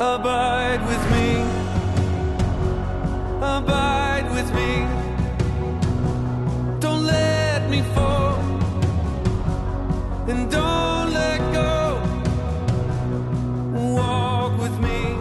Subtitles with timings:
[0.00, 1.42] Abide with me.
[3.38, 4.86] Abide with me.
[6.78, 8.38] Don't let me fall.
[10.28, 12.00] And don't let go.
[13.96, 15.18] Walk with me.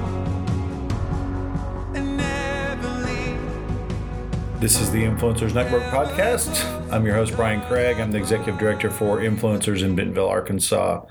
[1.95, 4.59] And never leave.
[4.59, 6.63] This is the Influencers Network podcast.
[6.91, 7.99] I'm your host, Brian Craig.
[7.99, 11.01] I'm the executive director for Influencers in Bentonville, Arkansas.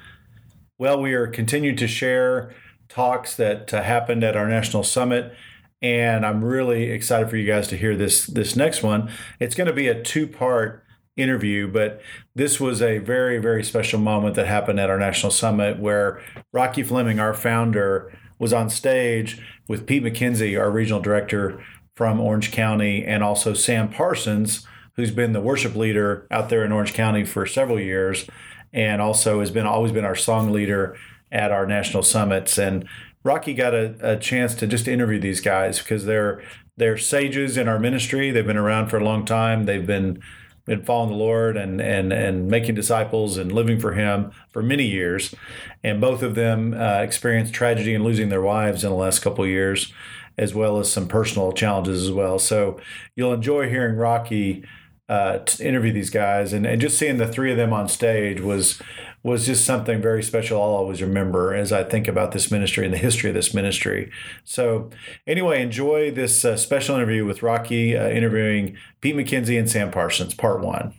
[0.79, 2.55] Well, we are continuing to share
[2.89, 5.35] talks that uh, happened at our national summit,
[5.83, 9.11] and I'm really excited for you guys to hear this this next one.
[9.41, 10.85] It's going to be a two part
[11.17, 12.01] interview, but
[12.35, 16.83] this was a very very special moment that happened at our national summit where Rocky
[16.83, 21.63] Fleming, our founder, was on stage with Pete McKenzie, our regional director
[21.95, 26.73] from Orange County, and also Sam Parsons, who's been the worship leader out there in
[26.73, 28.27] Orange County for several years,
[28.73, 30.97] and also has been always been our song leader
[31.33, 32.59] at our national summits.
[32.59, 32.89] And
[33.25, 36.43] Rocky got a, a chance to just interview these guys because they're
[36.77, 38.31] they're sages in our ministry.
[38.31, 39.65] They've been around for a long time.
[39.65, 40.23] They've been
[40.67, 44.85] been following the Lord and and and making disciples and living for Him for many
[44.85, 45.35] years.
[45.83, 49.45] And both of them uh, experienced tragedy and losing their wives in the last couple
[49.45, 49.93] of years,
[50.37, 52.39] as well as some personal challenges as well.
[52.39, 52.79] So
[53.15, 54.65] you'll enjoy hearing Rocky
[55.09, 58.41] uh, to interview these guys and, and just seeing the three of them on stage
[58.41, 58.81] was
[59.23, 62.95] was just something very special I'll always remember as I think about this ministry and
[62.95, 64.11] the history of this ministry.
[64.45, 64.91] So
[65.27, 70.33] anyway, enjoy this uh, special interview with Rocky uh, interviewing Pete McKenzie and Sam Parsons,
[70.33, 70.95] part one.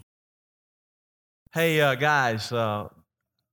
[1.54, 2.90] Hey, uh, guys, uh,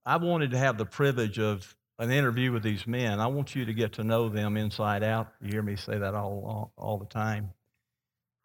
[0.05, 3.20] I wanted to have the privilege of an interview with these men.
[3.20, 5.32] I want you to get to know them inside out.
[5.41, 7.50] You hear me say that all, all, all the time.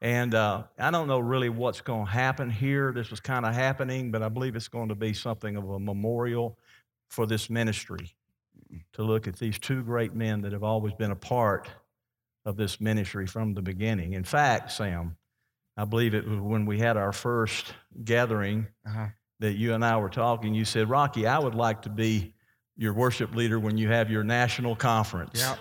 [0.01, 2.93] And uh, I don't know really what's going to happen here.
[2.93, 5.79] This was kind of happening, but I believe it's going to be something of a
[5.79, 6.57] memorial
[7.09, 8.13] for this ministry
[8.93, 11.67] to look at these two great men that have always been a part
[12.45, 14.13] of this ministry from the beginning.
[14.13, 15.17] In fact, Sam,
[15.75, 17.73] I believe it was when we had our first
[18.05, 19.07] gathering Uh-huh.
[19.39, 20.53] that you and I were talking.
[20.53, 22.33] You said, Rocky, I would like to be
[22.77, 25.39] your worship leader when you have your national conference.
[25.41, 25.55] Yeah.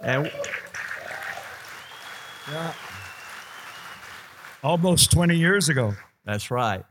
[0.00, 0.32] And, and
[2.50, 2.72] Yeah.
[4.62, 5.94] Almost 20 years ago.
[6.24, 6.84] That's right.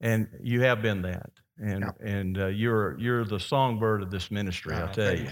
[0.00, 1.30] And you have been that.
[1.58, 1.96] And, Yep.
[2.00, 5.24] and uh, you're, you're the songbird of this ministry, I'll tell thank you.
[5.26, 5.30] you.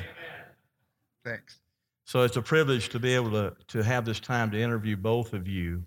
[1.25, 1.59] Thanks.
[2.05, 5.33] So it's a privilege to be able to, to have this time to interview both
[5.33, 5.85] of you.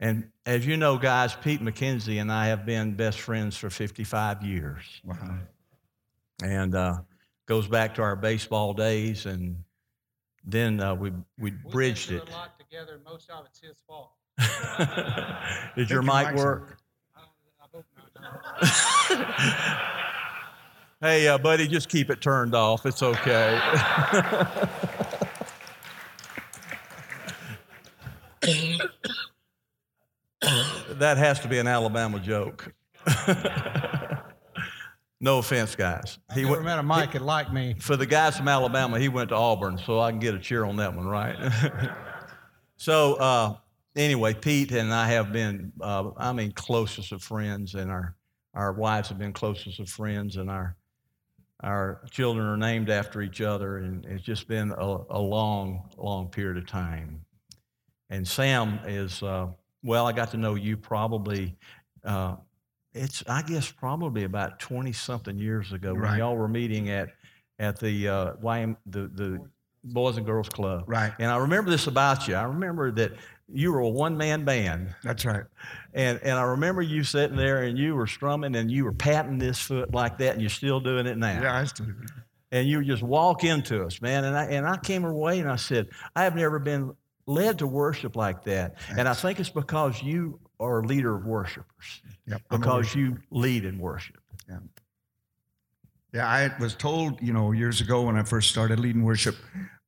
[0.00, 4.42] And as you know, guys, Pete McKenzie and I have been best friends for 55
[4.42, 4.82] years.
[5.04, 5.38] Wow.
[6.42, 6.98] And uh,
[7.46, 9.26] goes back to our baseball days.
[9.26, 9.62] And
[10.44, 12.24] then uh, we, we bridged been it.
[12.26, 14.12] through a lot together, most of it's his fault.
[15.76, 16.78] Did your your mic work?
[17.16, 17.30] I, don't,
[17.60, 17.86] I hope
[19.10, 19.10] not.
[19.10, 19.76] no.
[21.02, 22.86] Hey, uh, buddy, just keep it turned off.
[22.86, 23.60] It's okay.
[30.92, 32.72] that has to be an Alabama joke.
[35.22, 36.18] No offense, guys.
[36.28, 37.76] I never went- met a Mike that liked me.
[37.78, 40.64] for the guys from Alabama, he went to Auburn, so I can get a cheer
[40.64, 41.36] on that one, right?
[42.76, 43.56] so, uh,
[43.94, 48.16] anyway, Pete and I have been, uh, I mean, closest of friends, and our,
[48.54, 50.76] our wives have been closest of friends, and our,
[51.60, 56.30] our children are named after each other, and it's just been a, a long, long
[56.30, 57.24] period of time.
[58.10, 59.46] And Sam is, uh,
[59.84, 61.56] well, I got to know you probably,
[62.04, 62.34] uh,
[62.94, 67.10] it's, I guess, probably about 20 something years ago when y'all were meeting at,
[67.58, 69.40] at the, uh, YM, the, the
[69.84, 70.84] Boys and Girls Club.
[70.86, 71.12] Right.
[71.18, 72.34] And I remember this about you.
[72.34, 73.12] I remember that
[73.52, 74.94] you were a one man band.
[75.02, 75.44] That's right.
[75.92, 79.38] And, and I remember you sitting there and you were strumming and you were patting
[79.38, 81.42] this foot like that, and you're still doing it now.
[81.42, 81.94] Yeah, I still do.
[82.50, 84.24] And you just walk into us, man.
[84.24, 86.94] And I, and I came away and I said, I have never been
[87.26, 88.76] led to worship like that.
[88.96, 92.42] And I think it's because you are a leader of worshipers, Yep.
[92.50, 94.16] Because you lead in worship.
[96.12, 99.34] Yeah, I was told, you know, years ago when I first started leading worship,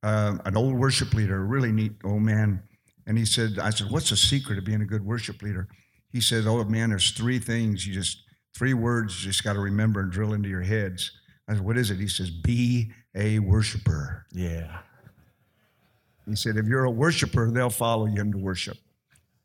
[0.01, 2.63] uh, an old worship leader, a really neat old man,
[3.05, 5.67] and he said, I said, what's the secret of being a good worship leader?
[6.11, 8.23] He said, oh man, there's three things you just,
[8.57, 11.11] three words you just got to remember and drill into your heads.
[11.47, 11.99] I said, what is it?
[11.99, 14.25] He says, be a worshiper.
[14.31, 14.79] Yeah.
[16.27, 18.77] He said, if you're a worshiper, they'll follow you into worship.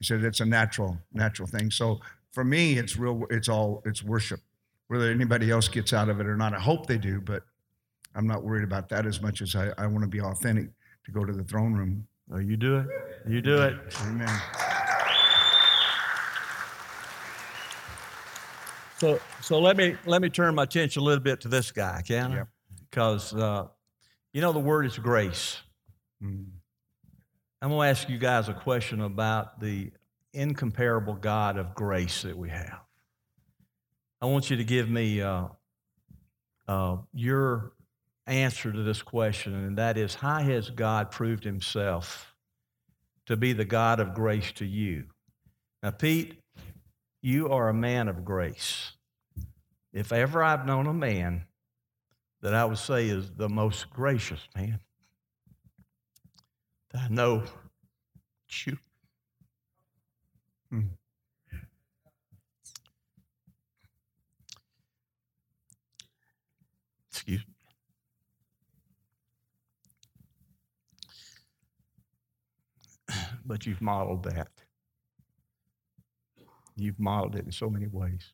[0.01, 1.71] He said, it's a natural, natural thing.
[1.71, 2.01] So
[2.33, 4.41] for me, it's real, it's all, it's worship.
[4.89, 7.45] Whether anybody else gets out of it or not, I hope they do, but
[8.17, 10.71] I'm not worried about that as much as I, I want to be authentic
[11.05, 12.07] to go to the throne room.
[12.33, 12.87] Oh, you do it.
[13.29, 13.77] You do it.
[14.03, 14.41] Amen.
[18.99, 22.03] So, so let me let me turn my attention a little bit to this guy,
[22.07, 22.37] can I?
[22.37, 22.49] Yep.
[22.91, 23.67] because uh,
[24.33, 25.59] you know the word is grace.
[26.23, 26.47] Mm.
[27.63, 29.91] I'm going to ask you guys a question about the
[30.33, 32.81] incomparable God of grace that we have.
[34.23, 35.49] I want you to give me uh,
[36.67, 37.73] uh, your
[38.27, 42.35] answer to this question, and that is how has God proved himself
[43.27, 45.05] to be the God of grace to you?
[45.83, 46.39] Now, Pete,
[47.21, 48.93] you are a man of grace.
[49.93, 51.45] If ever I've known a man
[52.41, 54.81] that I would say is the most gracious man,
[56.91, 57.43] that I know
[58.49, 58.79] it's you.
[60.71, 60.81] Hmm.
[67.11, 67.55] Excuse me.
[73.45, 74.49] But you've modeled that.
[76.77, 78.33] You've modeled it in so many ways.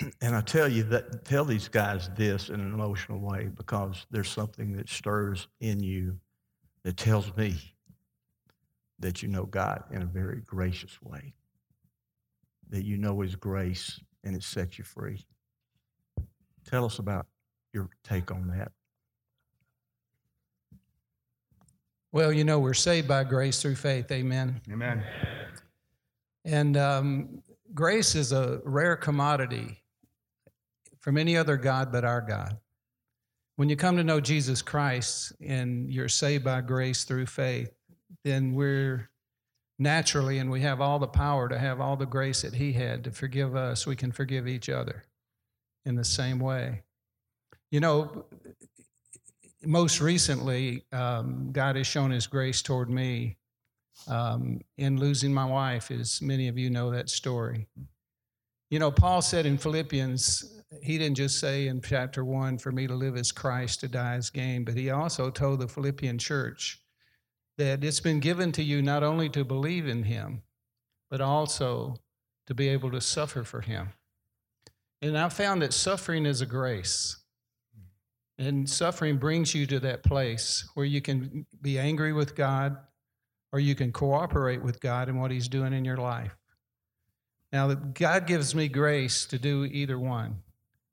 [0.20, 4.30] And I tell you that tell these guys this in an emotional way because there's
[4.30, 6.18] something that stirs in you
[6.84, 7.56] that tells me
[8.98, 11.32] that you know God in a very gracious way.
[12.70, 15.24] That you know his grace and it sets you free.
[16.64, 17.26] Tell us about
[17.72, 18.72] your take on that.
[22.12, 24.10] Well, you know, we're saved by grace through faith.
[24.10, 24.60] Amen.
[24.70, 25.04] Amen.
[26.44, 27.42] And um,
[27.72, 29.80] grace is a rare commodity
[31.00, 32.58] from any other God but our God.
[33.56, 37.72] When you come to know Jesus Christ and you're saved by grace through faith,
[38.24, 39.10] then we're
[39.78, 43.04] naturally, and we have all the power to have all the grace that He had
[43.04, 43.86] to forgive us.
[43.86, 45.04] We can forgive each other
[45.84, 46.82] in the same way.
[47.70, 48.26] You know,
[49.64, 53.36] most recently, um, God has shown His grace toward me
[54.08, 57.66] um, in losing my wife, as many of you know that story.
[58.70, 62.86] You know, Paul said in Philippians, he didn't just say in chapter one, for me
[62.86, 66.80] to live as Christ, to die as gain, but he also told the Philippian church
[67.58, 70.42] that it's been given to you not only to believe in him,
[71.10, 71.96] but also
[72.46, 73.90] to be able to suffer for him.
[75.02, 77.16] And I found that suffering is a grace.
[78.38, 82.76] And suffering brings you to that place where you can be angry with God
[83.52, 86.36] or you can cooperate with God in what He's doing in your life.
[87.52, 90.42] Now, God gives me grace to do either one.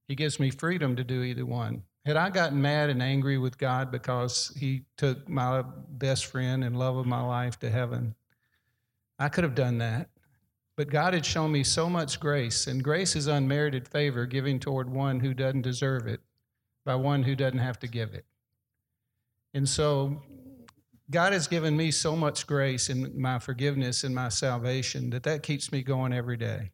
[0.08, 1.84] He gives me freedom to do either one.
[2.06, 6.80] Had I gotten mad and angry with God because He took my best friend and
[6.80, 8.16] love of my life to heaven,
[9.20, 10.10] I could have done that.
[10.78, 14.90] But God had shown me so much grace, and grace is unmerited favor giving toward
[14.90, 16.22] one who doesn't deserve it
[16.86, 18.26] by one who doesn't have to give it.
[19.54, 20.22] And so
[21.10, 25.42] God has given me so much grace in my forgiveness and my salvation that that
[25.42, 26.72] keeps me going every day.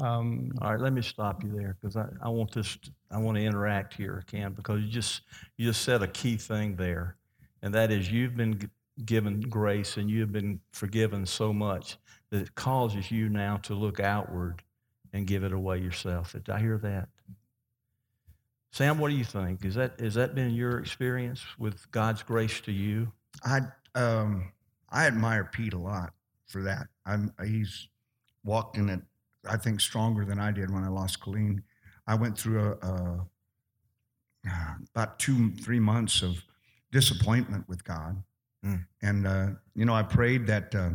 [0.00, 2.76] Um, All right, let me stop you there because I, I want this.
[2.76, 5.22] t- I want to interact here, Ken, because you just
[5.56, 7.16] you just said a key thing there,
[7.62, 8.68] and that is you've been g-
[9.04, 11.98] given grace and you've been forgiven so much
[12.30, 14.62] that it causes you now to look outward
[15.12, 16.32] and give it away yourself.
[16.32, 17.08] Did I hear that?
[18.72, 19.64] Sam, what do you think?
[19.64, 23.12] Is that has that been your experience with God's grace to you?
[23.44, 23.62] I
[23.94, 24.52] um
[24.90, 26.12] I admire Pete a lot
[26.46, 26.86] for that.
[27.04, 27.88] I'm he's
[28.44, 29.00] walked in it,
[29.48, 31.62] I think, stronger than I did when I lost Colleen.
[32.06, 33.26] I went through a, a
[34.94, 36.42] about two three months of
[36.92, 38.22] disappointment with God,
[38.64, 38.84] Mm.
[39.00, 40.90] and uh, you know I prayed that uh,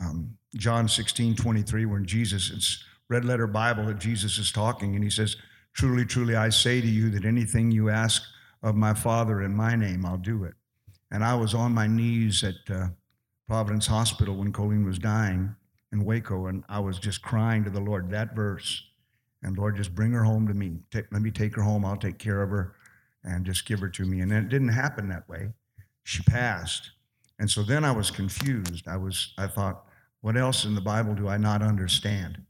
[0.00, 5.02] um, John 16, 23, when Jesus it's red letter Bible that Jesus is talking, and
[5.02, 5.36] he says,
[5.72, 8.22] "Truly, truly, I say to you that anything you ask
[8.62, 10.52] of my Father in my name, I'll do it."
[11.10, 12.88] And I was on my knees at uh,
[13.48, 15.54] Providence Hospital when Colleen was dying
[15.92, 18.82] in Waco, and I was just crying to the Lord that verse.
[19.42, 20.78] And Lord, just bring her home to me.
[20.90, 21.84] Take, let me take her home.
[21.84, 22.74] I'll take care of her
[23.24, 24.20] and just give her to me.
[24.20, 25.48] And it didn't happen that way.
[26.04, 26.92] She passed.
[27.38, 28.86] And so then I was confused.
[28.86, 29.84] I was, I thought,
[30.20, 32.40] what else in the Bible do I not understand?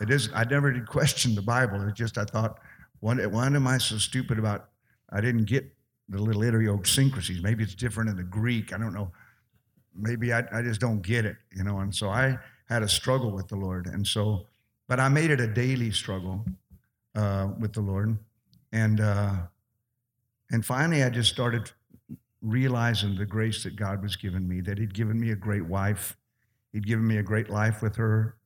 [0.00, 1.86] It is, I never did question the Bible.
[1.86, 2.58] It's just, I thought,
[3.00, 4.70] what, why am I so stupid about,
[5.10, 5.70] I didn't get
[6.08, 7.42] the little idiosyncrasies.
[7.42, 8.72] Maybe it's different in the Greek.
[8.72, 9.12] I don't know.
[9.94, 11.80] Maybe I, I just don't get it, you know.
[11.80, 12.38] And so I
[12.70, 13.86] had a struggle with the Lord.
[13.86, 14.46] And so,
[14.88, 16.46] but I made it a daily struggle
[17.14, 18.16] uh, with the Lord.
[18.72, 19.34] And, uh,
[20.52, 21.70] and finally, I just started
[22.40, 26.16] realizing the grace that God was giving me, that He'd given me a great wife.
[26.72, 28.36] He'd given me a great life with her,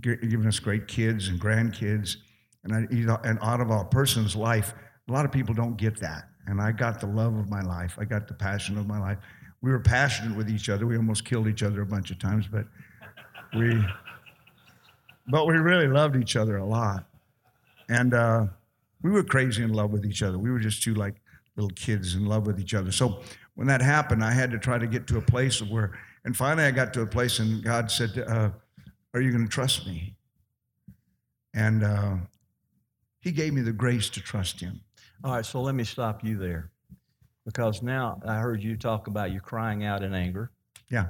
[0.00, 2.16] gi- given us great kids and grandkids.
[2.62, 4.74] And, I, you know, and out of a person's life,
[5.08, 6.28] a lot of people don't get that.
[6.46, 7.96] And I got the love of my life.
[7.98, 9.18] I got the passion of my life.
[9.62, 10.86] We were passionate with each other.
[10.86, 12.66] We almost killed each other a bunch of times, but
[13.54, 13.84] we,
[15.28, 17.06] but we really loved each other a lot.
[17.88, 18.46] And uh,
[19.02, 20.38] we were crazy in love with each other.
[20.38, 21.14] We were just two like
[21.56, 22.90] little kids in love with each other.
[22.90, 23.20] So
[23.54, 26.36] when that happened, I had to try to get to a place of where, and
[26.36, 28.50] finally I got to a place, and God said, uh,
[29.12, 30.16] "Are you going to trust me?"
[31.54, 32.16] And uh,
[33.20, 34.80] He gave me the grace to trust Him.
[35.22, 36.70] All right, so let me stop you there.
[37.44, 40.50] Because now I heard you talk about you crying out in anger.
[40.90, 41.08] Yeah,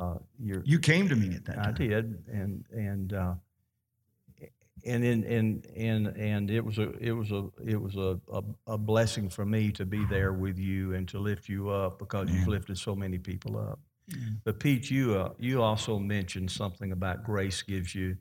[0.00, 1.68] Uh, you're, you came to me at that Time.
[1.68, 3.34] I did, and and uh,
[4.86, 8.42] and and and and and it was a it was a it was a, a,
[8.66, 12.30] a blessing for me to be there with you and to lift you up because
[12.30, 13.78] you've lifted so many people up.
[14.44, 18.16] But Pete, you uh, you also mentioned something about grace gives you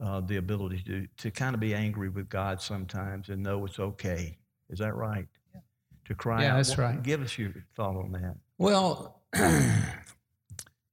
[0.00, 3.78] uh, the ability to to kind of be angry with God sometimes and know it's
[3.80, 4.38] okay.
[4.70, 5.26] Is that right?
[5.52, 5.60] Yeah.
[6.06, 6.56] To cry Yeah, out.
[6.58, 7.02] that's What- right.
[7.02, 8.36] Give us your thought on that.
[8.56, 9.20] Well,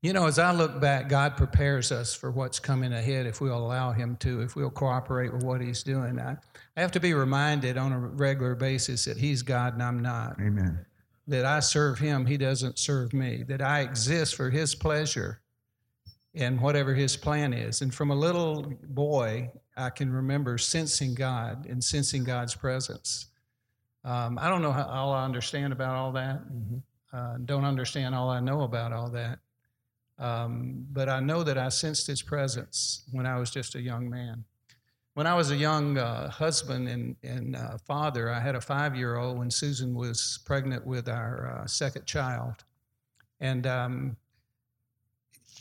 [0.02, 3.58] you know, as I look back, God prepares us for what's coming ahead if we'll
[3.58, 6.20] allow Him to, if we'll cooperate with what He's doing.
[6.20, 6.38] I,
[6.76, 10.38] I have to be reminded on a regular basis that He's God and I'm not,
[10.40, 10.86] Amen.
[11.28, 15.42] that I serve Him, He doesn't serve me, that I exist for His pleasure
[16.34, 17.82] and whatever His plan is.
[17.82, 23.28] And from a little boy, I can remember sensing God and sensing God's presence.
[24.04, 26.42] Um, I don't know how all I understand about all that
[27.14, 29.40] uh, don't understand all I know about all that.
[30.22, 34.08] Um, but I know that I sensed his presence when I was just a young
[34.08, 34.46] man.
[35.16, 38.96] When I was a young uh, husband and, and uh, father, I had a five
[38.96, 42.64] year old when Susan was pregnant with our uh, second child.
[43.40, 44.16] And um,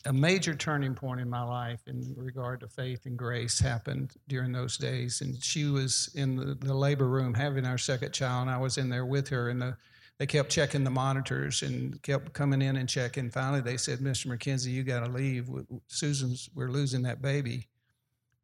[0.04, 4.52] a major turning point in my life in regard to faith and grace happened during
[4.52, 5.22] those days.
[5.22, 8.76] And she was in the, the labor room having our second child, and I was
[8.76, 9.48] in there with her.
[9.48, 9.76] And the
[10.20, 13.30] they kept checking the monitors and kept coming in and checking.
[13.30, 14.26] Finally, they said, "Mr.
[14.26, 15.48] McKenzie, you got to leave.
[15.86, 17.68] Susan's, we're losing that baby,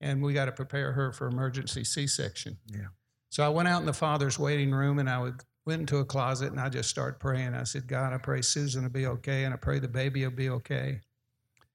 [0.01, 2.87] and we got to prepare her for emergency C-section." Yeah.
[3.29, 6.05] So I went out in the father's waiting room, and I would, went into a
[6.07, 7.53] closet, and I just started praying.
[7.53, 10.31] I said, "God, I pray Susan will be okay, and I pray the baby will
[10.31, 11.03] be okay."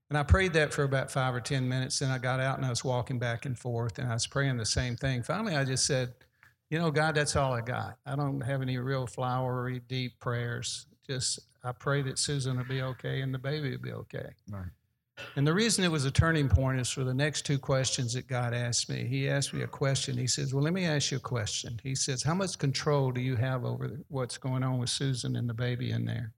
[0.09, 1.99] And I prayed that for about five or ten minutes.
[1.99, 4.57] Then I got out and I was walking back and forth, and I was praying
[4.57, 5.21] the same thing.
[5.21, 6.15] Finally, I just said,
[6.71, 7.97] you know, God, that's all I got.
[8.05, 10.85] I don't have any real flowery, deep prayers.
[11.05, 14.29] Just I pray that Susan will be okay and the baby will be okay.
[14.49, 14.69] Right.
[15.35, 18.27] And the reason it was a turning point is for the next two questions that
[18.27, 19.05] God asked me.
[19.05, 20.17] He asked me a question.
[20.17, 21.77] He says, Well, let me ask you a question.
[21.83, 25.49] He says, How much control do you have over what's going on with Susan and
[25.49, 26.31] the baby in there?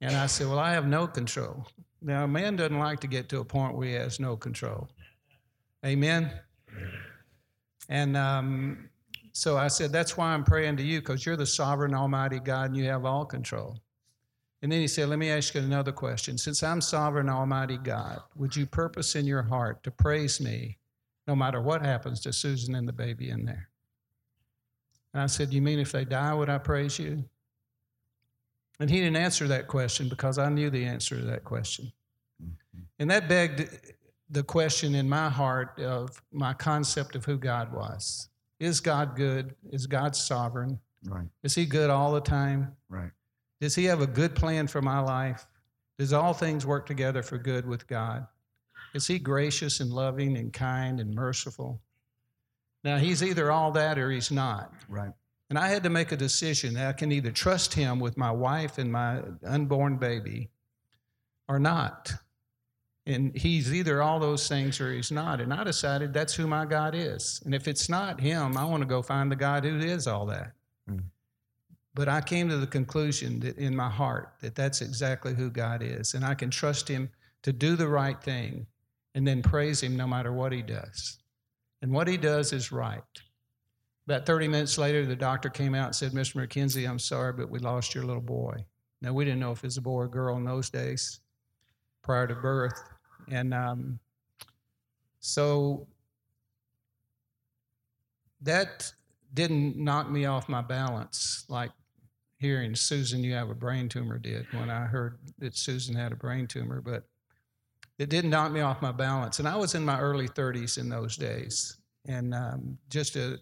[0.00, 1.66] And I said, Well, I have no control.
[2.00, 4.88] Now, a man doesn't like to get to a point where he has no control.
[5.84, 6.30] Amen?
[7.88, 8.89] And um,
[9.32, 12.70] so I said, That's why I'm praying to you, because you're the sovereign, almighty God
[12.70, 13.78] and you have all control.
[14.62, 16.36] And then he said, Let me ask you another question.
[16.36, 20.78] Since I'm sovereign, almighty God, would you purpose in your heart to praise me
[21.26, 23.68] no matter what happens to Susan and the baby in there?
[25.14, 27.24] And I said, You mean if they die, would I praise you?
[28.80, 31.92] And he didn't answer that question because I knew the answer to that question.
[32.42, 32.82] Mm-hmm.
[32.98, 33.68] And that begged
[34.30, 38.29] the question in my heart of my concept of who God was.
[38.60, 39.54] Is God good?
[39.72, 40.78] Is God sovereign?
[41.04, 41.26] Right.
[41.42, 42.76] Is he good all the time?
[42.88, 43.10] Right.
[43.60, 45.46] Does he have a good plan for my life?
[45.98, 48.26] Does all things work together for good with God?
[48.94, 51.80] Is he gracious and loving and kind and merciful?
[52.84, 54.72] Now, he's either all that or he's not.
[54.88, 55.12] Right.
[55.48, 58.30] And I had to make a decision that I can either trust him with my
[58.30, 60.48] wife and my unborn baby
[61.48, 62.12] or not.
[63.06, 65.40] And he's either all those things or he's not.
[65.40, 67.40] And I decided that's who my God is.
[67.44, 70.26] And if it's not him, I want to go find the God who is all
[70.26, 70.52] that.
[70.88, 71.04] Mm.
[71.94, 75.82] But I came to the conclusion that in my heart that that's exactly who God
[75.82, 76.14] is.
[76.14, 77.10] And I can trust him
[77.42, 78.66] to do the right thing
[79.14, 81.18] and then praise him no matter what he does.
[81.82, 83.02] And what he does is right.
[84.06, 86.36] About 30 minutes later, the doctor came out and said, Mr.
[86.36, 88.64] McKenzie, I'm sorry, but we lost your little boy.
[89.02, 91.20] Now, we didn't know if it was a boy or girl in those days
[92.02, 92.82] prior to birth.
[93.30, 93.98] And um,
[95.20, 95.86] so
[98.42, 98.92] that
[99.34, 101.70] didn't knock me off my balance like
[102.38, 106.16] hearing Susan, you have a brain tumor did when I heard that Susan had a
[106.16, 106.80] brain tumor.
[106.80, 107.04] But
[107.98, 109.38] it didn't knock me off my balance.
[109.38, 111.76] And I was in my early 30s in those days
[112.08, 113.38] and um, just a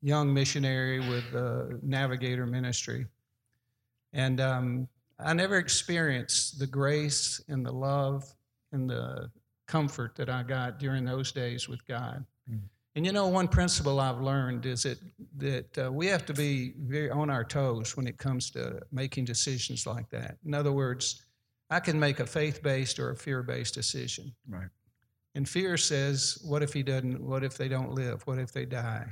[0.00, 3.06] young missionary with a navigator ministry.
[4.14, 4.88] And um,
[5.22, 8.24] I never experienced the grace and the love
[8.72, 9.30] and the
[9.66, 12.24] comfort that I got during those days with God.
[12.96, 14.98] And you know, one principle I've learned is that
[15.36, 19.26] that uh, we have to be very on our toes when it comes to making
[19.26, 20.38] decisions like that.
[20.44, 21.22] In other words,
[21.70, 24.34] I can make a faith-based or a fear-based decision.
[24.48, 24.68] Right.
[25.36, 27.22] And fear says, "What if he doesn't?
[27.22, 28.26] What if they don't live?
[28.26, 29.06] What if they die?"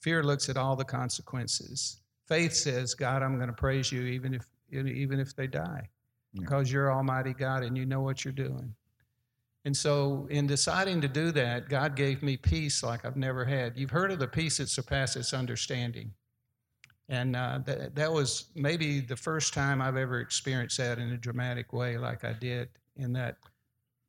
[0.00, 2.00] Fear looks at all the consequences.
[2.26, 5.88] Faith says, God, I'm going to praise you even if even if they die,
[6.32, 6.40] Yeah.
[6.42, 8.74] because you're Almighty God and you know what you're doing.
[9.64, 13.76] And so, in deciding to do that, God gave me peace like I've never had.
[13.76, 16.12] You've heard of the peace that surpasses understanding.
[17.08, 21.16] And uh, that, that was maybe the first time I've ever experienced that in a
[21.16, 23.36] dramatic way, like I did in that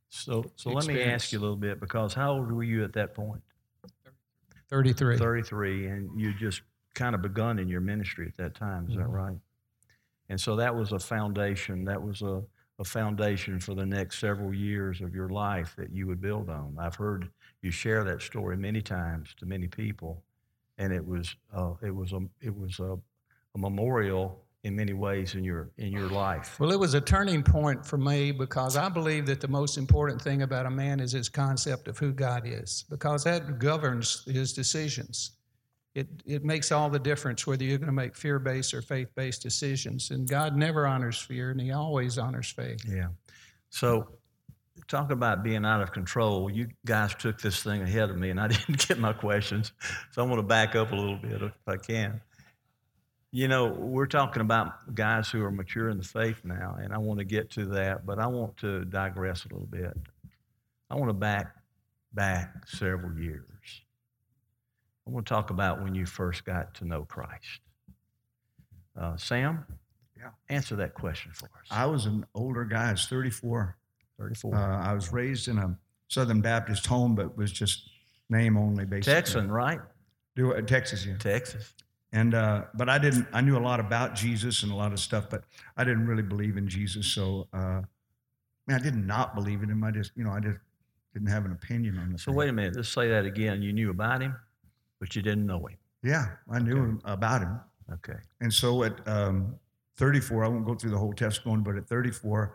[0.09, 2.93] So, so let me ask you a little bit because how old were you at
[2.93, 3.41] that point?
[4.69, 5.17] 33.
[5.17, 6.61] 33, and you just
[6.93, 8.87] kind of begun in your ministry at that time.
[8.89, 9.11] Is that Mhm.
[9.11, 9.37] right?
[10.29, 11.85] And so that was a foundation.
[11.85, 12.43] That was a,
[12.79, 16.75] a foundation for the next several years of your life that you would build on.
[16.79, 17.29] I've heard
[17.61, 20.23] you share that story many times to many people,
[20.77, 22.97] and it was uh, it was a it was a,
[23.55, 26.59] a memorial in many ways in your in your life.
[26.59, 30.21] Well, it was a turning point for me because I believe that the most important
[30.21, 34.53] thing about a man is his concept of who God is, because that governs his
[34.53, 35.36] decisions.
[35.97, 39.09] It, it makes all the difference whether you're going to make fear based or faith
[39.15, 40.11] based decisions.
[40.11, 42.85] And God never honors fear, and He always honors faith.
[42.87, 43.07] Yeah.
[43.71, 44.07] So,
[44.87, 46.51] talk about being out of control.
[46.51, 49.71] You guys took this thing ahead of me, and I didn't get my questions.
[50.11, 52.21] So, I'm going to back up a little bit if I can.
[53.31, 56.99] You know, we're talking about guys who are mature in the faith now, and I
[56.99, 59.97] want to get to that, but I want to digress a little bit.
[60.91, 61.55] I want to back
[62.13, 63.81] back several years.
[65.07, 67.61] I want to talk about when you first got to know Christ.
[68.99, 69.65] Uh, Sam,
[70.17, 70.31] Yeah.
[70.49, 71.67] answer that question for us.
[71.71, 72.89] I was an older guy.
[72.89, 73.77] I was 34.
[74.19, 74.55] 34.
[74.55, 75.77] Uh, I was raised in a
[76.09, 77.89] Southern Baptist home, but was just
[78.29, 79.13] name only, basically.
[79.13, 79.79] Texan, right?
[80.35, 81.17] Do uh, Texas, yeah.
[81.17, 81.73] Texas.
[82.11, 83.27] And uh, but I didn't.
[83.33, 85.43] I knew a lot about Jesus and a lot of stuff, but
[85.75, 87.05] I didn't really believe in Jesus.
[87.05, 87.83] So, uh, I,
[88.65, 89.83] mean, I did not believe in him.
[89.83, 90.57] I just, you know, I just
[91.13, 92.23] didn't have an opinion on this.
[92.23, 92.75] So wait a minute.
[92.77, 93.61] Let's say that again.
[93.61, 94.35] You knew about him,
[94.99, 95.77] but you didn't know him.
[96.03, 96.81] Yeah, I knew Okay.
[96.81, 97.59] him, about him.
[97.93, 98.17] Okay.
[98.41, 99.55] And so at um,
[99.97, 102.53] 34, I won't go through the whole testimony, but at 34,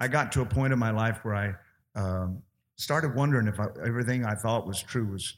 [0.00, 1.54] I got to a point in my life where I
[1.98, 2.42] um,
[2.76, 5.36] started wondering if I, everything I thought was true was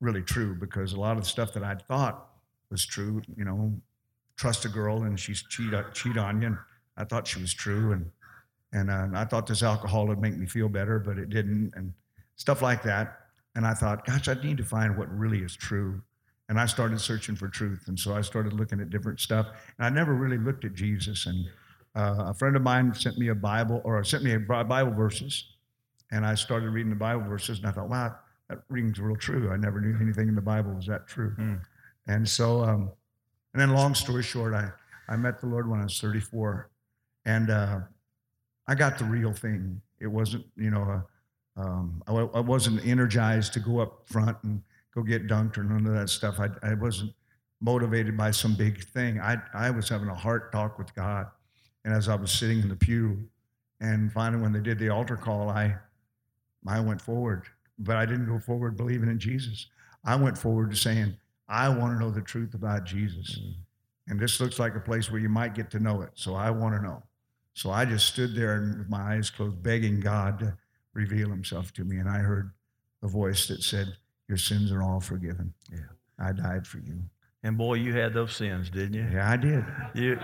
[0.00, 2.28] really true because a lot of the stuff that I thought
[2.70, 3.72] was true, you know,
[4.36, 6.48] trust a girl and she's cheat, cheat on you.
[6.48, 6.58] And
[6.96, 7.92] I thought she was true.
[7.92, 8.10] And,
[8.72, 11.72] and uh, I thought this alcohol would make me feel better, but it didn't.
[11.74, 11.92] And
[12.36, 13.20] stuff like that.
[13.56, 16.02] And I thought, gosh, I need to find what really is true.
[16.48, 17.84] And I started searching for truth.
[17.88, 19.46] And so I started looking at different stuff.
[19.78, 21.26] And I never really looked at Jesus.
[21.26, 21.46] And
[21.96, 25.46] uh, a friend of mine sent me a Bible or sent me a Bible verses.
[26.12, 27.58] And I started reading the Bible verses.
[27.58, 28.14] And I thought, wow,
[28.48, 29.50] that rings real true.
[29.50, 31.30] I never knew anything in the Bible was that true.
[31.30, 31.54] Hmm.
[32.06, 32.90] And so, um,
[33.54, 34.70] and then long story short, I,
[35.08, 36.68] I met the Lord when I was 34.
[37.24, 37.80] And uh,
[38.68, 39.80] I got the real thing.
[39.98, 41.00] It wasn't, you know, uh,
[41.56, 44.62] um, I, I wasn't energized to go up front and
[44.94, 46.38] go get dunked or none of that stuff.
[46.38, 47.12] I, I wasn't
[47.60, 49.20] motivated by some big thing.
[49.20, 51.26] I, I was having a heart talk with God.
[51.84, 53.28] And as I was sitting in the pew,
[53.80, 55.76] and finally when they did the altar call, I,
[56.66, 57.44] I went forward.
[57.78, 59.66] But I didn't go forward believing in Jesus.
[60.04, 61.16] I went forward to saying,
[61.48, 63.38] I want to know the truth about Jesus.
[64.08, 66.10] And this looks like a place where you might get to know it.
[66.14, 67.02] So I want to know.
[67.54, 70.56] So I just stood there and with my eyes closed, begging God to
[70.96, 71.98] reveal himself to me.
[71.98, 72.50] And I heard
[73.02, 73.94] a voice that said,
[74.28, 75.52] Your sins are all forgiven.
[75.70, 75.78] Yeah.
[76.18, 76.98] I died for you.
[77.42, 79.06] And boy, you had those sins, didn't you?
[79.12, 79.64] Yeah, I did.
[79.94, 80.18] You,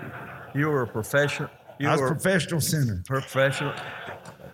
[0.54, 1.50] you were a professional.
[1.78, 3.02] You I was a professional sinner.
[3.06, 3.74] professional.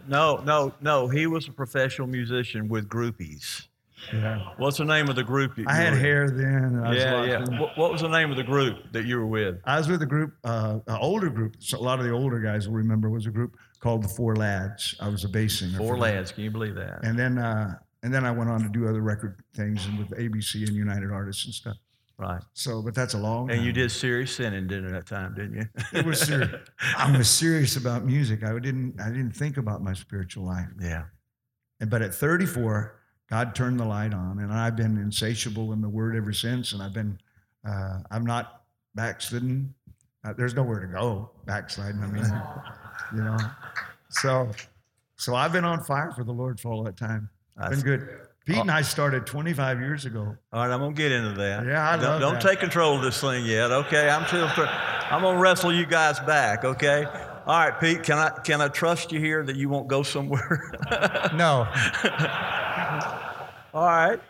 [0.07, 1.09] No, no, no.
[1.09, 3.66] He was a professional musician with groupies.
[4.12, 4.50] Yeah.
[4.59, 5.52] What's the name of the group?
[5.57, 5.98] I you had in?
[5.98, 6.81] hair then.
[6.85, 7.44] I Yeah, yeah.
[7.44, 7.59] in.
[7.59, 9.61] What was the name of the group that you were with?
[9.64, 11.57] I was with a group, uh, an older group.
[11.59, 14.37] So a lot of the older guys will remember was a group called the Four
[14.37, 14.95] Lads.
[15.01, 15.79] I was a bass singer.
[15.79, 16.33] Four lads.
[16.33, 17.05] Can you believe that?
[17.05, 20.11] And then, uh, and then I went on to do other record things and with
[20.11, 21.77] ABC and United Artists and stuff.
[22.19, 22.43] Right.
[22.53, 23.49] So, but that's a long.
[23.51, 25.69] And you did serious sinning during that time, didn't you?
[25.93, 26.51] It was serious.
[26.97, 28.43] I was serious about music.
[28.43, 29.01] I didn't.
[29.01, 30.67] I didn't think about my spiritual life.
[30.81, 31.05] yeah.
[31.81, 32.99] And but at 34,
[33.31, 36.73] God turned the light on, and I've been insatiable in the Word ever since.
[36.73, 37.21] And I've been.
[37.64, 38.62] Uh, I'm not
[38.97, 39.73] backslidden.
[40.25, 42.03] Uh, there's nowhere to go backsliding.
[42.03, 42.25] I mean,
[43.14, 43.38] you know.
[44.11, 44.51] So,
[45.16, 47.29] so I've been on fire for the Lord for all that time.
[47.57, 48.09] I Been good.
[48.49, 48.75] Pete and oh.
[48.75, 50.35] I started 25 years ago.
[50.53, 51.66] All right, I'm gonna get into that.
[51.66, 52.42] Yeah, I don't, love Don't that.
[52.42, 54.09] take control of this thing yet, okay?
[54.09, 54.49] I'm still.
[54.57, 57.05] I'm gonna wrestle you guys back, okay?
[57.05, 58.03] All right, Pete.
[58.03, 60.73] Can I can I trust you here that you won't go somewhere?
[61.35, 61.68] No.
[63.75, 64.21] All right,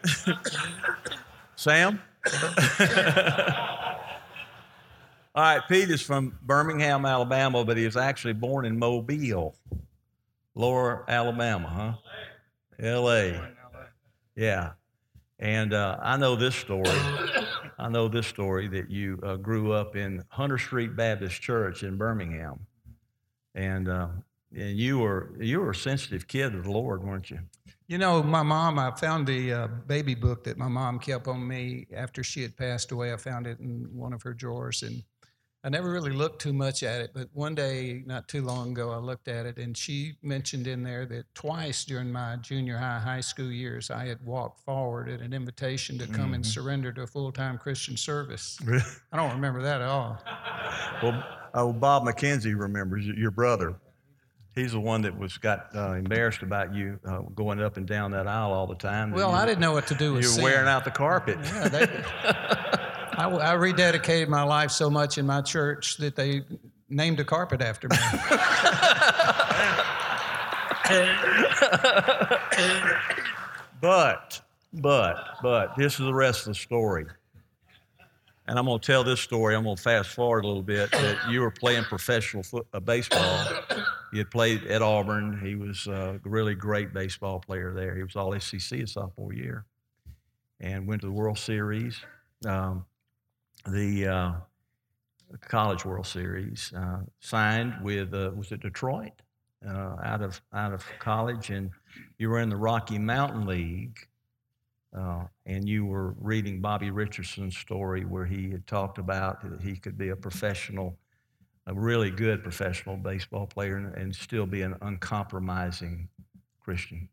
[1.56, 2.00] Sam.
[5.38, 9.54] All right, Pete is from Birmingham, Alabama, but he was actually born in Mobile,
[10.56, 12.84] Lower Alabama, huh?
[12.84, 13.40] L.A.
[14.34, 14.72] Yeah,
[15.38, 16.90] and uh, I know this story.
[17.78, 21.96] I know this story that you uh, grew up in Hunter Street Baptist Church in
[21.96, 22.66] Birmingham,
[23.54, 24.08] and uh,
[24.52, 27.38] and you were you were a sensitive kid of the Lord, weren't you?
[27.86, 31.46] You know, my mom, I found the uh, baby book that my mom kept on
[31.46, 33.12] me after she had passed away.
[33.12, 35.04] I found it in one of her drawers, and
[35.64, 37.10] I never really looked too much at it.
[37.12, 40.84] But one day, not too long ago, I looked at it, and she mentioned in
[40.84, 45.20] there that twice during my junior high, high school years, I had walked forward at
[45.20, 48.56] an invitation to come and surrender to a full time Christian service.
[49.12, 50.22] I don't remember that at all.
[51.02, 53.74] Well, oh, Bob McKenzie remembers your brother.
[54.54, 58.10] He's the one that was got uh, embarrassed about you uh, going up and down
[58.12, 59.12] that aisle all the time.
[59.12, 60.44] Well, I didn't know what to do with You were sin.
[60.44, 61.38] wearing out the carpet.
[61.42, 62.84] Yeah, they,
[63.18, 66.44] I, I rededicated my life so much in my church that they
[66.88, 67.96] named a carpet after me.
[73.80, 74.40] But,
[74.72, 77.06] but, but, this is the rest of the story.
[78.46, 79.54] And I'm going to tell this story.
[79.54, 80.90] I'm going to fast forward a little bit.
[80.90, 83.44] That you were playing professional foot, uh, baseball.
[84.12, 85.38] You had played at Auburn.
[85.44, 87.94] He was a really great baseball player there.
[87.94, 89.66] He was all SEC his sophomore year,
[90.60, 92.00] and went to the World Series,
[92.46, 92.86] um,
[93.70, 94.32] the uh,
[95.40, 96.72] College World Series.
[96.76, 99.12] Uh, signed with uh, was it Detroit
[99.66, 101.70] uh, out of out of college, and
[102.18, 103.98] you were in the Rocky Mountain League,
[104.96, 109.76] uh, and you were reading Bobby Richardson's story where he had talked about that he
[109.76, 110.96] could be a professional,
[111.66, 116.08] a really good professional baseball player, and, and still be an uncompromising
[116.60, 117.08] Christian.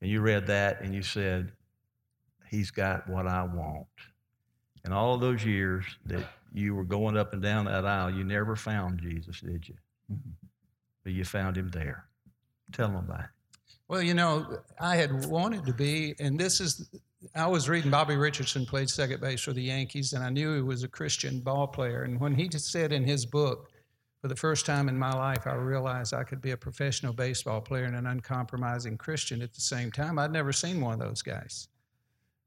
[0.00, 1.52] And you read that and you said,
[2.50, 3.86] He's got what I want.
[4.84, 8.54] And all those years that you were going up and down that aisle, you never
[8.54, 9.74] found Jesus, did you?
[11.02, 12.04] But you found him there.
[12.72, 13.26] Tell them about it.
[13.88, 16.88] Well, you know, I had wanted to be, and this is,
[17.34, 20.62] I was reading Bobby Richardson played second base for the Yankees, and I knew he
[20.62, 22.02] was a Christian ball player.
[22.02, 23.70] And when he said in his book,
[24.20, 27.60] for the first time in my life, I realized I could be a professional baseball
[27.60, 30.18] player and an uncompromising Christian at the same time.
[30.18, 31.68] I'd never seen one of those guys.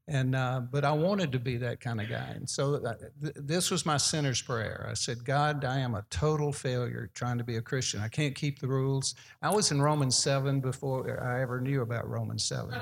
[0.09, 2.31] And, uh, but I wanted to be that kind of guy.
[2.33, 4.87] And so uh, th- this was my sinner's prayer.
[4.89, 7.99] I said, God, I am a total failure trying to be a Christian.
[7.99, 9.15] I can't keep the rules.
[9.41, 12.73] I was in Romans 7 before I ever knew about Romans 7.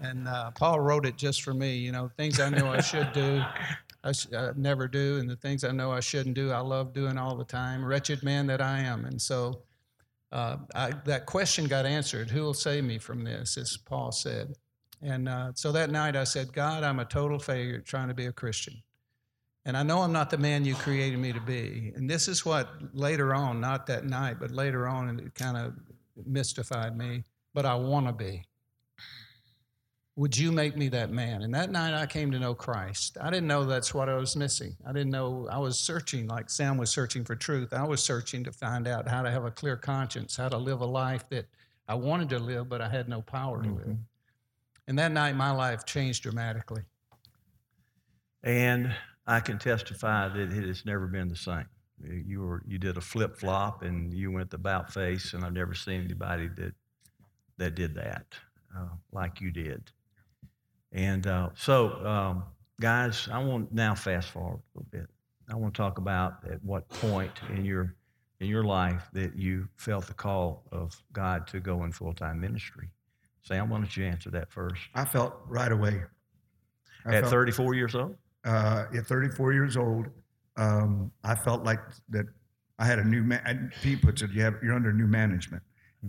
[0.00, 3.12] And uh, Paul wrote it just for me, you know, things I know I should
[3.12, 3.42] do,
[4.04, 6.92] I, sh- I never do, and the things I know I shouldn't do, I love
[6.92, 7.84] doing all the time.
[7.84, 9.04] Wretched man that I am.
[9.04, 9.62] And so
[10.30, 14.54] uh, I, that question got answered who will save me from this, as Paul said.
[15.02, 18.26] And uh, so that night I said, God, I'm a total failure trying to be
[18.26, 18.82] a Christian.
[19.66, 21.92] And I know I'm not the man you created me to be.
[21.96, 25.74] And this is what later on, not that night, but later on, it kind of
[26.26, 28.44] mystified me, but I want to be.
[30.16, 31.42] Would you make me that man?
[31.42, 33.18] And that night I came to know Christ.
[33.20, 34.76] I didn't know that's what I was missing.
[34.86, 37.72] I didn't know I was searching, like Sam was searching for truth.
[37.72, 40.82] I was searching to find out how to have a clear conscience, how to live
[40.82, 41.46] a life that
[41.88, 43.96] I wanted to live, but I had no power to live.
[44.86, 46.82] And that night my life changed dramatically.
[48.42, 48.94] And
[49.26, 51.66] I can testify that it has never been the same.
[52.02, 55.54] You were you did a flip flop and you went the about face, and I've
[55.54, 56.74] never seen anybody that
[57.56, 58.26] that did that
[58.76, 59.90] uh, like you did.
[60.92, 62.44] And uh, so, um,
[62.80, 65.06] guys, I want now fast forward a little bit.
[65.48, 67.94] I want to talk about at what point in your
[68.40, 72.40] in your life that you felt the call of God to go in full time
[72.40, 72.90] ministry.
[73.44, 74.80] Sam, why don't you answer that first?
[74.94, 76.02] I felt right away.
[77.04, 78.16] I At felt- 34 years old.
[78.44, 80.06] uh, at 34 years old,
[80.56, 81.80] um, I felt like
[82.10, 82.26] that
[82.78, 83.70] I had a new man.
[83.82, 85.62] Pete puts it, you have, you're under new management.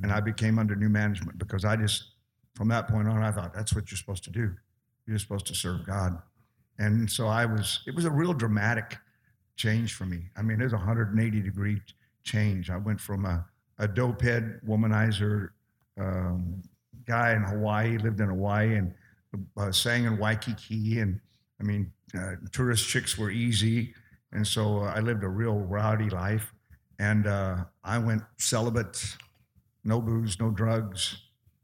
[0.04, 2.16] And I became under new management because I just,
[2.54, 4.54] from that point on, I thought that's what you're supposed to do.
[5.08, 6.22] You're supposed to serve God.
[6.80, 8.98] And so I was, it was a real dramatic
[9.56, 10.24] change for me.
[10.36, 11.82] I mean, it was a 180 degree
[12.24, 12.70] change.
[12.70, 13.46] I went from a,
[13.80, 15.50] a dope head womanizer
[15.98, 16.62] um,
[17.06, 18.94] guy in Hawaii, lived in Hawaii and
[19.58, 21.00] uh, sang in Waikiki.
[21.00, 21.20] And
[21.60, 23.94] I mean, uh, tourist chicks were easy.
[24.32, 26.54] And so uh, I lived a real rowdy life.
[27.00, 29.04] And uh, I went celibate,
[29.84, 31.18] no booze, no drugs.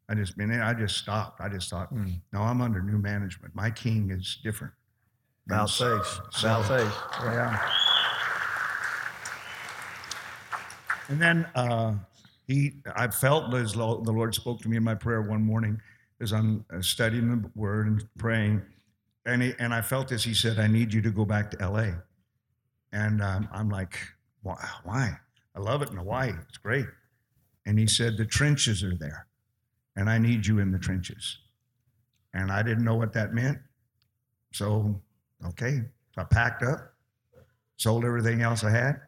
[0.09, 1.39] I just, mean, I just stopped.
[1.39, 2.19] I just thought, Mm.
[2.33, 3.55] no, I'm under new management.
[3.55, 4.73] My king is different.
[5.47, 6.19] About so- face.
[6.31, 6.93] so- face.
[7.23, 7.71] yeah.
[11.09, 11.93] And then uh,
[12.47, 15.79] he, I felt as the Lord spoke to me in my prayer one morning
[16.19, 18.61] as I'm uh, studying the Word and praying,
[19.25, 20.23] and he, and I felt this.
[20.23, 21.95] He said, "I need you to go back to L.A."
[22.91, 23.97] And um, I'm like,
[24.41, 24.67] "Why?
[24.83, 25.17] Why?
[25.55, 26.33] I love it in Hawaii.
[26.47, 26.87] It's great."
[27.65, 29.27] And he said, "The trenches are there,
[29.95, 31.39] and I need you in the trenches."
[32.33, 33.59] And I didn't know what that meant,
[34.53, 35.01] so
[35.45, 35.81] Okay.
[36.17, 36.93] I packed up,
[37.77, 38.99] sold everything else I had,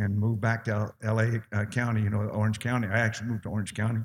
[0.00, 1.42] and moved back to L.A.
[1.52, 2.88] Uh, County, you know, Orange County.
[2.88, 4.00] I actually moved to Orange County.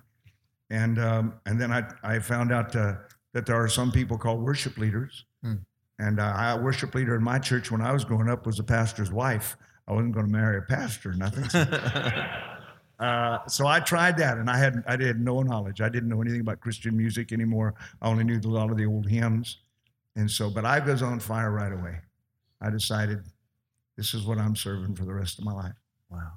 [0.70, 2.96] And, um, and then I, I found out uh,
[3.34, 5.26] that there are some people called worship leaders.
[5.42, 5.56] Hmm.
[5.98, 8.60] And uh, I, a worship leader in my church when I was growing up was
[8.60, 9.56] a pastor's wife.
[9.88, 11.48] I wasn't going to marry a pastor, nothing.
[11.48, 11.60] So,
[13.00, 15.80] uh, so I tried that, and I had I had no knowledge.
[15.80, 17.76] I didn't know anything about Christian music anymore.
[18.02, 19.60] I only knew a lot of the old hymns,
[20.16, 20.50] and so.
[20.50, 22.00] But I was on fire right away.
[22.60, 23.20] I decided
[23.96, 25.76] this is what I'm serving for the rest of my life,
[26.16, 26.32] Wow.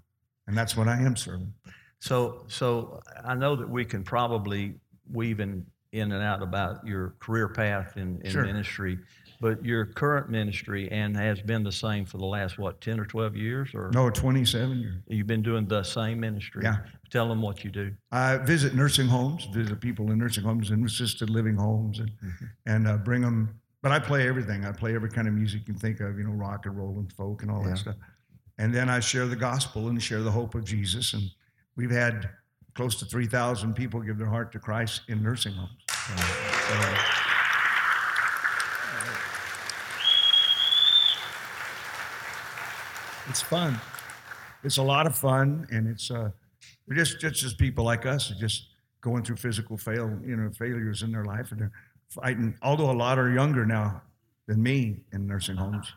[0.47, 1.53] and that's what I am serving.
[2.01, 4.75] So, so I know that we can probably
[5.11, 8.45] weave in, in and out about your career path in, in Sure.
[8.45, 8.99] ministry,
[9.41, 13.05] but your current ministry and has been the same for the last what ten or
[13.05, 15.03] twelve years, or No, 27 years.
[15.09, 16.63] you've been doing the same ministry.
[16.65, 16.79] Yeah.
[17.11, 17.93] Tell them what you do.
[18.13, 22.11] I visit nursing homes, visit people in nursing homes and assisted living homes, and
[22.67, 23.59] and uh, bring them.
[23.81, 24.65] But I play everything.
[24.67, 26.99] I play every kind of music you can think of, you know, rock and roll
[26.99, 27.71] and folk and all Yeah.
[27.71, 27.95] that stuff.
[28.59, 31.15] And then I share the gospel and share the hope of Jesus.
[31.15, 31.31] And
[31.77, 32.29] we've had
[32.75, 35.71] close to 3,000 people give their heart to Christ in nursing homes.
[35.89, 37.19] So,
[43.29, 43.81] it's fun.
[44.65, 46.31] It's a lot of fun, and it's uh,
[46.93, 48.69] just just as people like us just
[49.01, 51.73] going through physical fail, you know, failures in their life, and they're
[52.09, 52.57] fighting.
[52.63, 54.03] Although a lot are younger now
[54.47, 55.93] than me in nursing homes,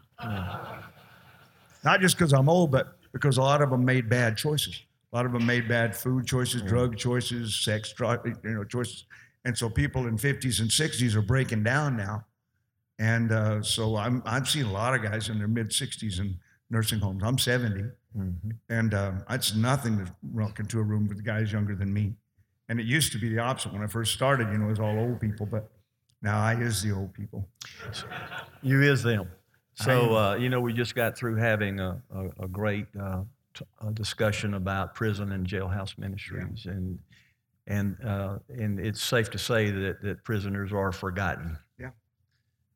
[1.83, 4.83] not just because I'm old, but because a lot of them made bad choices.
[5.11, 9.05] A lot of them made bad food choices, drug choices, sex, you know, choices,
[9.43, 12.25] and so people in 50s and 60s are breaking down now.
[12.99, 16.37] And uh, so I'm I've seen a lot of guys in their mid 60s in
[16.69, 17.23] nursing homes.
[17.23, 17.83] I'm 70.
[18.69, 22.13] And uh, it's nothing to walk into a room with guys younger than me.
[22.69, 24.49] And it used to be the opposite when I first started.
[24.51, 25.69] You know, it was all old people, but
[26.21, 27.47] now I is the old people.
[28.61, 29.27] You is them.
[29.75, 33.65] So, uh, you know, we just got through having a, a, a great uh, t-
[33.85, 36.99] a discussion about prison and jailhouse ministries, and
[37.67, 41.57] and uh, and it's safe to say that that prisoners are forgotten.
[41.79, 41.91] Yeah.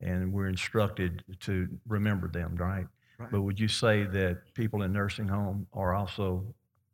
[0.00, 2.86] And we're instructed to remember them, right?
[3.18, 3.30] Right.
[3.30, 6.44] But would you say that people in nursing home are also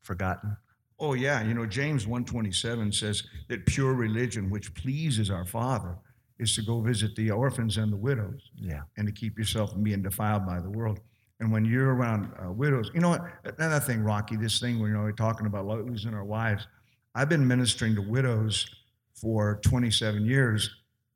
[0.02, 0.56] forgotten?
[0.98, 5.96] Oh yeah, you know James 127 says that pure religion which pleases our Father
[6.38, 8.82] is to go visit the orphans and the widows Yeah.
[8.96, 11.00] and to keep yourself from being defiled by the world.
[11.40, 13.22] And when you're around uh, widows, you know what?
[13.58, 16.66] Another thing, Rocky, this thing you know we're talking about losing our wives.
[17.14, 18.66] I've been ministering to widows
[19.14, 20.70] for 27 years,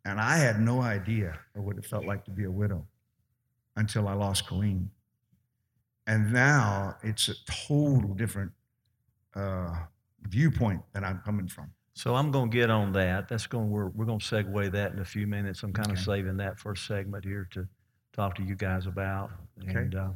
[0.05, 2.87] and I had no idea of what it felt like to be a widow
[3.77, 4.91] until I lost Colleen.
[6.07, 7.35] And now it's a
[7.69, 8.53] total different
[9.35, 9.75] uh,
[10.23, 11.71] viewpoint that I'm coming from.
[11.97, 13.27] So I'm going to get on that.
[13.27, 13.71] That's going.
[13.71, 15.63] We're we're going to segue that in a few minutes.
[15.63, 17.67] I'm kind of saving that first segment here to
[18.13, 19.31] talk to you guys about.
[19.63, 19.79] Okay.
[19.79, 20.09] And, uh,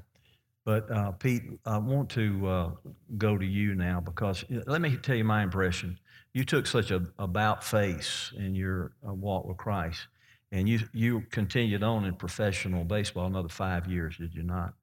[0.66, 2.70] but uh, Pete, I want to uh,
[3.16, 5.98] go to you now because uh, let me tell you my impression.
[6.34, 10.06] You took such a about face in your uh, walk with Christ,
[10.52, 14.74] and you you continued on in professional baseball another five years, did you not?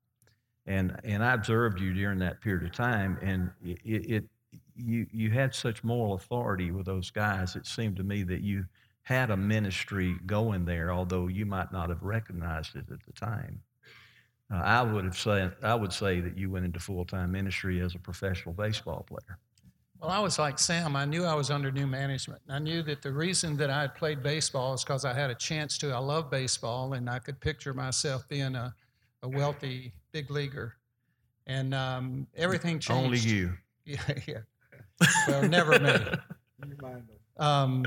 [0.66, 4.24] And and I observed you during that period of time, and it, it
[4.78, 7.56] you you had such moral authority with those guys.
[7.56, 8.66] It seemed to me that you
[9.04, 13.62] had a ministry going there, although you might not have recognized it at the time.
[14.54, 17.82] Uh, I would have said I would say that you went into full time ministry
[17.82, 19.40] as a professional baseball player.
[20.00, 20.96] Well, I was like Sam.
[20.96, 22.42] I knew I was under new management.
[22.48, 25.36] I knew that the reason that I had played baseball is because I had a
[25.36, 25.92] chance to.
[25.92, 28.76] I love baseball, and I could picture myself being a,
[29.24, 30.76] a wealthy big leaguer.
[31.48, 33.06] And um, everything changed.
[33.06, 33.54] Only you.
[33.88, 34.40] Yeah, yeah.
[35.28, 35.94] Well, never me.
[37.38, 37.86] Um,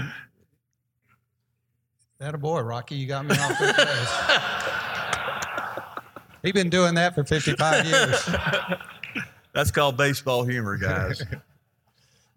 [2.18, 2.94] that a boy, Rocky.
[2.96, 4.10] You got me off the place.
[6.42, 8.28] He's been doing that for 55 years.
[9.54, 11.22] That's called baseball humor, guys.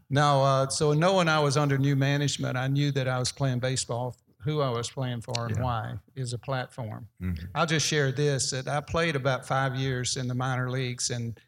[0.09, 3.57] No, uh, so knowing I was under new management, I knew that I was playing
[3.59, 4.15] baseball.
[4.43, 5.63] Who I was playing for and Yeah.
[5.63, 7.07] why is a platform.
[7.19, 7.47] Mhm.
[7.55, 11.39] I'll just share this: that I played about five years in the minor leagues, and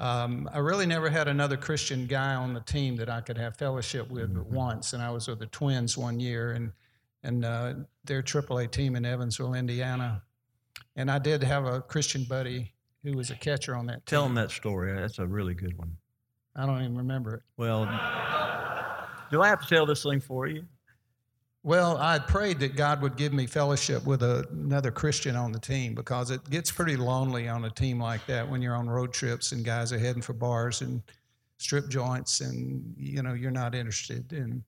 [0.00, 3.58] um, I really never had another Christian guy on the team that I could have
[3.58, 4.94] fellowship with but once.
[4.94, 6.72] And I was with the Twins one year, and
[7.22, 10.22] and uh, their AAA team in Evansville, Indiana.
[10.96, 12.72] And I did have a Christian buddy
[13.04, 14.06] who was a catcher on that.
[14.06, 14.16] Team.
[14.16, 14.98] Tell them that story.
[14.98, 15.94] That's a really good one.
[16.56, 17.42] I don't even remember it.
[17.58, 17.84] Well,
[19.30, 20.64] do I have to tell this thing for you?
[21.62, 25.58] Well, I prayed that God would give me fellowship with a, another Christian on the
[25.58, 29.12] team because it gets pretty lonely on a team like that when you're on road
[29.12, 31.02] trips and guys are heading for bars and
[31.58, 34.62] strip joints and you know you're not interested and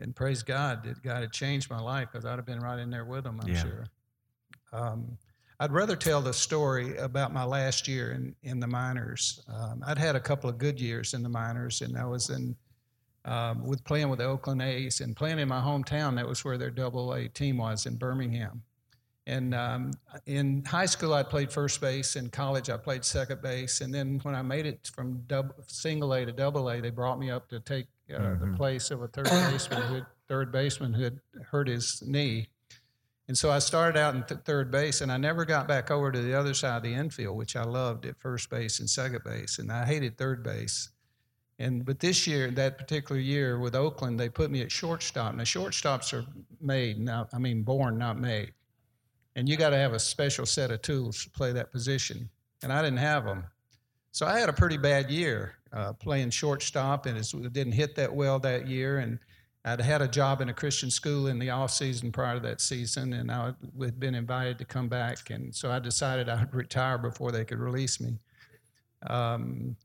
[0.00, 2.90] and praise God that God had changed my life because I'd have been right in
[2.90, 3.62] there with them I'm Yeah.
[3.62, 3.86] sure.
[4.72, 5.16] Um,
[5.60, 9.40] I'd rather tell the story about my last year in, in the minors.
[9.48, 12.54] Um, I'd had a couple of good years in the minors, and I was in
[13.28, 16.16] um, with playing with the Oakland A's and playing in my hometown.
[16.16, 18.62] That was where their Double A team was in Birmingham.
[19.26, 19.90] And um,
[20.24, 22.16] in high school, I played first base.
[22.16, 23.82] In college, I played second base.
[23.82, 27.18] And then when I made it from double, single A to double A, they brought
[27.18, 28.52] me up to take uh, Mm-hmm.
[28.52, 32.48] the place of a third baseman, who had, third baseman who had hurt his knee.
[33.28, 36.10] And so I started out in th- third base, and I never got back over
[36.10, 39.22] to the other side of the infield, which I loved at first base and second
[39.24, 40.88] base, and I hated third base.
[41.58, 45.34] And but this year, that particular year with Oakland, they put me at shortstop.
[45.34, 46.24] Now shortstops are
[46.60, 48.52] made, not I mean born, not made.
[49.34, 52.28] And you got to have a special set of tools to play that position.
[52.62, 53.44] And I didn't have them,
[54.10, 58.12] so I had a pretty bad year uh, playing shortstop, and it didn't hit that
[58.12, 58.98] well that year.
[58.98, 59.18] And
[59.64, 62.60] I'd had a job in a Christian school in the off season prior to that
[62.60, 66.98] season, and I had been invited to come back, and so I decided I'd retire
[66.98, 68.18] before they could release me.
[69.06, 69.76] Um,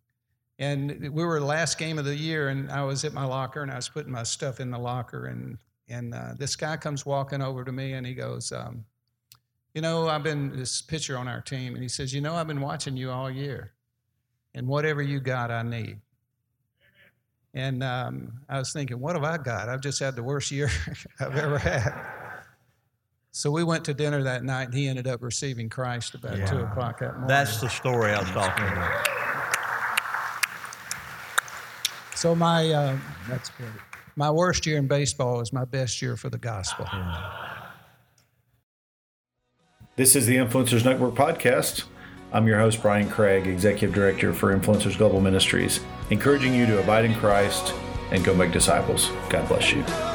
[0.59, 3.61] and we were the last game of the year, and I was at my locker,
[3.61, 5.57] and I was putting my stuff in the locker, and
[5.89, 8.85] and uh, this guy comes walking over to me, and he goes, um,
[9.73, 12.47] "You know, I've been this pitcher on our team," and he says, "You know, I've
[12.47, 13.73] been watching you all year,
[14.53, 15.99] and whatever you got, I need."
[17.55, 19.69] And um, I was thinking, what have I got?
[19.69, 20.71] I've just had the worst year
[21.19, 21.93] I've ever had.
[23.31, 26.59] So we went to dinner that night, and he ended up receiving Christ about two
[26.59, 27.27] o'clock that morning.
[27.27, 29.07] That's the story I was talking about.
[32.23, 33.69] So my uh, That's great.
[34.15, 36.87] my worst year in baseball was my best year for the gospel.
[39.97, 41.83] This is the Influencers Network podcast.
[42.31, 45.81] I'm your host, Brian Craig, Executive Director for Influencers Global Ministries,
[46.11, 47.73] encouraging you to abide in Christ
[48.11, 49.09] and go make disciples.
[49.29, 50.12] God bless you.